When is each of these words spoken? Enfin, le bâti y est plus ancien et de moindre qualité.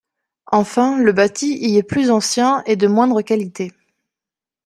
Enfin, 0.51 0.97
le 0.97 1.11
bâti 1.11 1.59
y 1.59 1.77
est 1.77 1.83
plus 1.83 2.09
ancien 2.09 2.63
et 2.65 2.75
de 2.75 2.87
moindre 2.87 3.21
qualité. 3.21 3.71